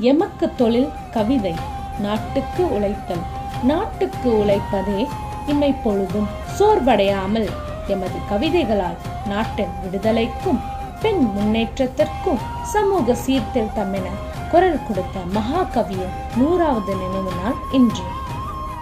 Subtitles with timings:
[0.00, 1.54] எமக்கு தொழில் கவிதை.
[1.98, 3.22] நாட்டுக்கு உழைத்தல்.
[3.62, 5.08] நாட்டுக்கு உழைப்பதே
[5.46, 6.28] இம்மை பொழுதும்.
[6.58, 7.50] சோர்வடையாமல்
[7.86, 10.60] எமது கவிதைகளால் நாட்டின் விடுதலைக்கும்
[11.00, 14.08] பெண் முன்னேற்றத்திற்கும் சமூக சீர்திருத்தம் என
[14.50, 18.02] குரல் கொடுத்த மகாகவியின் நூறாவது நினைவு நாள் இன்று.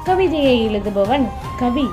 [0.05, 1.29] கவிதையை எழுதுபவன்
[1.59, 1.91] கவி.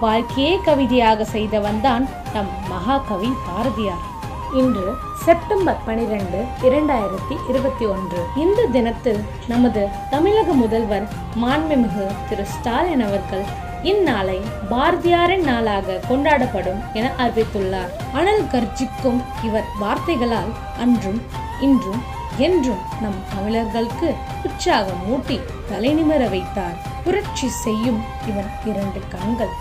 [0.00, 4.14] வாழ்க்கையே கவிதையாக செய்தவன் தான் நம் மகாகவி பாரதியார்.
[4.60, 4.84] இன்று
[5.24, 8.20] செப்டம்பர் பனிரெண்டு இரண்டாயிரத்தி இருபத்தி ஒன்று.
[8.36, 9.20] இந்த தினத்தில்
[9.52, 11.06] நமது தமிழக முதல்வர்
[11.42, 13.44] மாண்புமிகு திரு ஸ்டாலின் அவர்கள்
[13.90, 14.38] இந்நாளை
[14.70, 17.92] பாரதியாரின் நாளாக கொண்டாடப்படும் என அறிவித்துள்ளார்.
[18.12, 21.20] அனல் கர்ஜிக்கும் இவர் வார்த்தைகளால் அன்றும்
[21.60, 22.02] இன்றும்
[22.38, 24.08] என்றும் நம் தமிழர்களுக்கு
[24.44, 25.38] உற்சாகம் ஊட்டி
[25.70, 26.78] தலைநிமிர வைத்தார்.
[27.04, 29.54] புரட்சி செய்யும் இவன் இரண்டு கண்கள்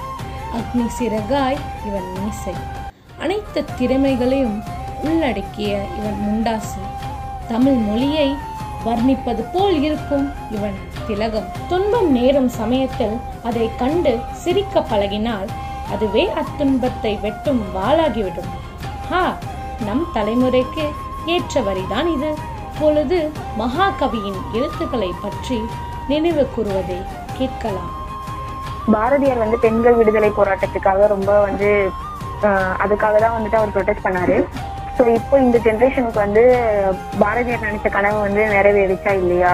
[0.60, 2.56] அக்னி சிறகாய் இவன் மீசை.
[3.24, 4.58] அனைத்து திறமைகளையும்
[5.08, 6.82] உள்ளடக்கிய இவன் முண்டாசு.
[7.52, 8.28] தமிழ் மொழியை
[8.88, 11.48] வர்ணிப்பது போல் இருக்கும் இவன் திலகம்.
[11.70, 13.16] துன்பம் நேரும் சமயத்தில்
[13.50, 14.14] அதை கண்டு
[14.44, 15.50] சிரிக்க பழகினால்
[15.94, 18.52] அதுவே அத்துன்பத்தை வெட்டும் வாளாகிவிடும்.
[19.10, 19.24] ஹா
[19.88, 20.86] நம் தலைமுறைக்கு
[21.34, 22.32] ஏற்ற வரிதான் இது.
[22.80, 23.20] பொழுது
[23.62, 25.58] மகாகவியின் எழுத்துக்களை பற்றி
[26.10, 26.98] நினைவு கூறுவதை
[27.38, 27.92] கேட்கலாம்.
[28.96, 31.70] பாரதியார் வந்து பெண்கள் விடுதலை போராட்டத்துக்காக ரொம்ப வந்து
[32.84, 34.38] அதுக்காக தான் வந்துட்டு அவர் ப்ரொடெஸ்ட் பண்ணாரு.
[34.98, 36.44] ஸோ இப்போ இந்த ஜென்ரேஷனுக்கு வந்து
[37.20, 39.54] பாரதியார் நினைச்ச கனவு வந்து நிறைவேறிச்சா இல்லையா?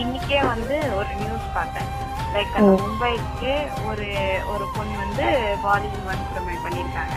[0.00, 1.90] இன்னைக்கே வந்து ஒரு நியூஸ் பார்த்தேன்.
[2.34, 2.54] லைக்.
[2.70, 3.52] மும்பைக்கு
[3.90, 4.06] ஒரு
[4.52, 5.26] ஒரு பொண்ணு வந்து
[5.64, 7.16] பாலிவுட் வன்கொடுமை பண்ணியிருக்காங்க.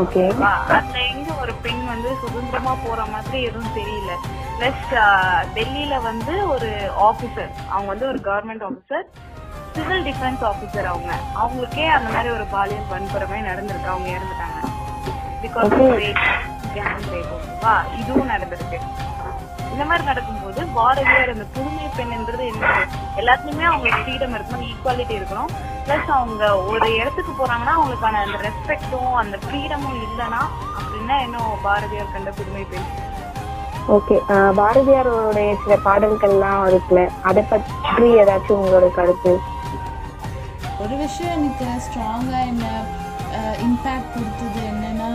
[0.00, 0.22] ஓகே.
[0.72, 4.12] அதுல எங்க ஒரு பெண் வந்து சுதந்திரமா போற மாதிரி எதுவும் தெரியல.
[4.58, 4.84] பிளஸ்
[5.56, 6.68] டெல்லியில வந்து ஒரு
[7.08, 9.06] ஆபீசர் அவங்க வந்து ஒரு government officer
[9.76, 11.10] civil defence officer அவங்க.
[11.40, 13.88] அவங்களுக்கே அந்த மாதிரி ஒரு பாலியல் வன்கொடுமை நடந்திருக்கு.
[13.94, 14.60] அவங்க இறந்துட்டாங்க.
[15.42, 15.74] பிகாஸ்
[17.64, 18.78] வா இதுவும் நடந்திருக்கு.
[19.72, 22.66] இந்த மாதிரி நடக்கும்போது பாரதியார் அந்த புதுமை பெண்ன்றது என்ன?
[23.20, 25.50] எல்லாத்துலயுமே அவங்களுக்கு ஃப்ரீடம் இருக்கணும் ஈக்குவாலிட்டி இருக்கணும்.
[25.86, 30.40] பிளஸ் அவங்க ஒரு இடத்துக்கு போறாங்கன்னா அவங்களுக்கான அந்த ரெஸ்பெக்டும் அந்த ஃப்ரீடமும் இல்லைன்னா
[30.78, 32.88] அப்படின்னா இன்னும் பாரதியார் கண்ட புதுமை பெண்?
[33.96, 34.16] ஓகே
[34.60, 37.02] பாரதியாரோடைய சில பாடல்கள்லாம் இருக்குல்ல.
[37.30, 39.34] அதை பற்றி ஏதாச்சும் உங்களோட கருத்து?
[40.86, 42.66] ஒரு விஷயம் எனக்கு ஸ்ட்ராங்காக என்ன
[43.64, 45.08] இம்பேக்ட் கொடுத்தது என்னன்னா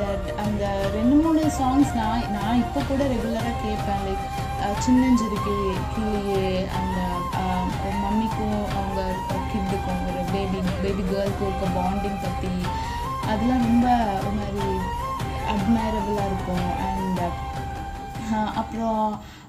[0.00, 4.26] தட் அந்த ரெண்டு மூணு சாங்ஸ் நான் நான் இப்போ கூட ரெகுலராக கேட்பேன் லைக்
[4.84, 5.56] சின்னஞ்சிருக்கி
[5.94, 6.44] கிளியே
[6.78, 6.98] அந்த
[8.02, 9.00] மம்மிக்கும் அவங்க
[9.52, 12.52] கிட்டுக்கும் ஒரு பேபி பேபி கேர்ளுக்கும் இருக்க பாண்டிங் பற்றி
[13.30, 13.86] அதெல்லாம் ரொம்ப
[14.18, 14.68] ஒரு மாதிரி
[15.52, 16.68] அட்மைரபிளாக இருக்கும்.
[16.88, 17.22] அண்ட்
[18.60, 19.02] அப்புறம்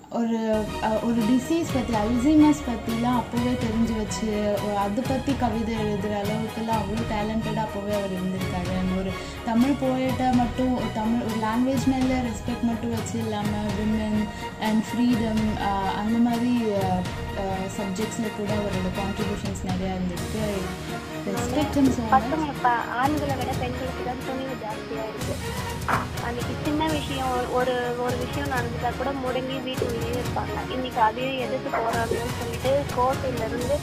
[0.10, 0.64] ஒரு
[1.04, 7.66] ஒரு டிசீஸ் பற்றி அல்சைமஸ் பற்றிலாம் அப்போவே தெரிஞ்சு வச்சு அதை பற்றி கவிதை எழுதுகிற அளவுக்குலாம் அவ்வளோ டேலண்டடாக
[7.68, 8.72] அப்போவே அவர் இருந்திருக்காரு.
[8.80, 9.12] And ஒரு
[9.46, 10.80] தமிழ் போயிட்டை மட்டும்
[11.58, 14.18] லாங்குவேஜ் மேலே ரெஸ்பெக்ட் மட்டும் வச்சு இல்லாமல் விமன்
[14.60, 15.40] அண்ட் ஃப்ரீடம்
[15.98, 16.52] அந்த மாதிரி
[17.78, 20.44] சப்ஜெக்ட்ஸில் கூட அவரோட கான்ட்ரிபியூஷன்ஸ் நிறையா இருந்திருக்கு.
[21.30, 21.94] ரெஸ்பெக்ட்னு
[22.48, 25.36] இப்போ ஆண்களை விட பெண்களுக்கு தான் துணிவு ஜாஸ்தியாக இருக்குது
[26.28, 30.56] அன்னைக்கு சின்ன விஷயம் ஒரு- ஒரு விஷயம் நடந்துட்டா கூட முடங்கி வீட்டுக்குள்ளேயே இருப்பாங்க.
[30.72, 33.78] இன்னைக்கு அதையும் எதிர்த்து போராடணும்னு சொல்லிட்டு கோர்ட்டிலேருந்து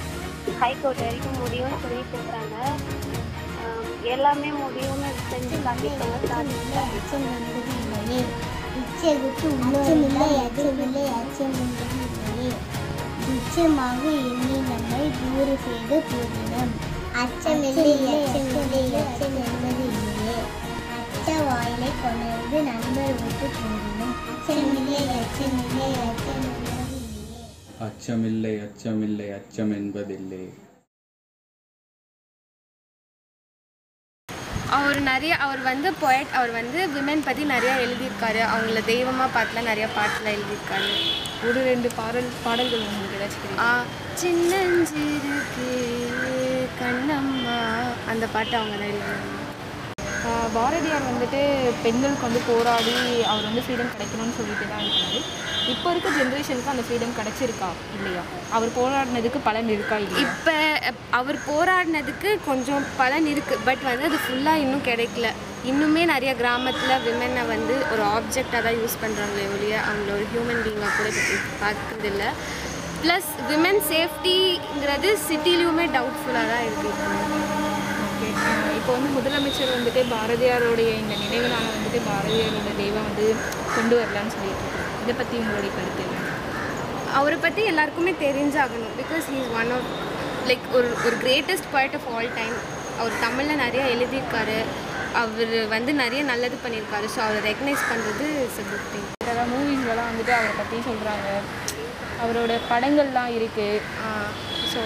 [0.61, 2.57] ஹைகோர்ட் வரைக்கும் முடியும்னு சொல்லிட்டு இருக்காங்க
[4.13, 5.59] எல்லாமே முடியும்னு செஞ்சு
[7.35, 8.21] என்பது இல்லையே
[8.75, 12.51] நிச்சயத்துக்கு உள்ளோரில்லை அச்சமில்லை அச்சம் என்பது இல்லையே
[13.27, 16.75] நிச்சயமாக எண்ணி நம்மை தூர செய்து கூறினோம்
[17.23, 20.37] அச்சமில்லை அச்சமில்லை அச்சம் என்பது இல்லையே
[20.99, 27.33] அச்ச வாயிலை கொணர்ந்து நண்பர் விட்டு கூறினோம் அச்சமில்லை அச்சமில்லை அச்சம் என்பது இல்லையே
[27.87, 30.45] அச்சமில்லை அச்சமில்லை அச்சம் என்பதில்லை.
[34.75, 38.41] அவர் நிறைய அவர் வந்து poet அவர் வந்து விமன் பற்றி நிறையா எழுதியிருக்காரு.
[38.49, 40.89] அவங்கள தெய்வமாக பார்த்துலாம் நிறையா பாட்டுலாம் எழுதியிருக்காரு.
[41.45, 43.69] ஒரு ரெண்டு பாடல் பாடல்கள் உங்களுக்கு ஏதாச்சும் ஆ,
[44.15, 45.35] சின்னஞ்சிறு
[46.81, 47.59] கண்ணம்மா.
[48.09, 49.43] அந்த பாட்டு அவங்க தான் எழுதினாங்க
[50.55, 51.41] பாரதியார் வந்துட்டு
[51.83, 52.95] பெண்களுக்கு வந்து போராடி
[53.31, 55.21] அவர் வந்து ஃப்ரீடம் கிடைக்கணும்னு சொல்லிட்டு தான் இருக்காரு
[55.73, 57.69] இப்போ இருக்க ஜென்ரேஷனுக்கு அந்த ஃப்ரீடம் கிடைச்சிருக்கா?
[57.97, 58.23] இல்லையா?
[58.53, 60.25] அவர் போராடினதுக்கு பலன் இருக்கா இல்லையா?
[60.25, 60.57] இப்போ
[61.11, 65.29] அவர் போராடினதுக்கு கொஞ்சம் பலன் இருக்குது பட் வந்து அது ஃபுல்லாக இன்னும் கிடைக்கல.
[65.65, 70.93] இன்னுமே நிறைய கிராமத்தில் விமனை வந்து ஒரு ஆப்ஜெக்டாக தான் யூஸ் பண்ணுறாங்களே ஒழிய அவங்கள ஒரு ஹியூமன் பீங்காக
[70.97, 71.09] கூட
[71.63, 72.29] பார்க்குறது இல்லை
[73.03, 77.64] ப்ளஸ் விமன் சேஃப்டிங்கிறது சிட்டிலையுமே டவுட்ஃபுல்லாக தான் இருக்குது
[78.25, 83.27] ஓகே இப்போ வந்து முதலமைச்சர் வந்துட்டு பாரதியாருடைய இந்த நினைவு நாளை வந்துட்டு பாரதியாரோட தெய்வம் வந்து
[83.77, 86.21] கொண்டு வரலான்னு சொல்லிட்டு இருக்காரு இதை பற்றி உங்களுடைய கருத்து என்ன?
[87.19, 88.95] அவரை பற்றி எல்லாருக்குமே தெரிஞ்சாகணும்.
[89.01, 89.91] Because he is one of
[90.49, 92.57] like ஒரு ஒரு greatest poet of all time
[93.01, 94.59] அவர் தமிழில் நிறையா எழுதியிருக்காரு.
[95.23, 97.07] அவர் வந்து நிறைய நல்லது பண்ணியிருக்காரு.
[97.15, 98.27] ஸோ அவரை ரெக்கனைஸ் பண்ணுறது
[98.63, 99.05] a good thing.
[99.29, 101.29] நிறைய மூவிஸ்லலாம் வந்துட்டு அவரை பற்றி சொல்கிறாங்க
[102.25, 103.81] அவரோட படங்கள்லாம் இருக்குது
[104.73, 104.83] ஸோ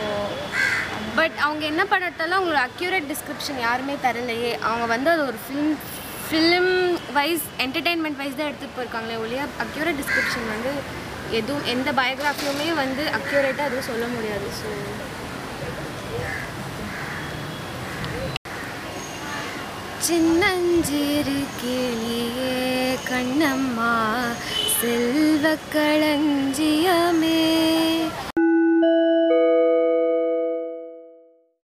[1.19, 5.73] பட் அவங்க என்ன படம் அவங்களோட அக்யூரேட் டிஸ்கிரிப்ஷன் யாருமே தரலையே அவங்க வந்து அது ஒரு film
[6.27, 6.73] film
[7.13, 10.73] wise entertainment wise தான் எடுத்துகிட்டு போயிருக்காங்களே ஒழிய அக்யூரேட் டிஸ்கிரிப்ஷன் வந்து
[11.39, 14.71] எதுவும் எந்த பயோகிராஃபியுமே வந்து அக்யூரேட்டாக எதுவும் சொல்ல முடியாது ஸோ
[20.09, 22.53] சின்னஞ்சிறு கிளியே
[23.09, 23.95] கண்ணம்மா
[24.77, 25.45] செல்வ
[25.75, 27.39] களஞ்சியமே.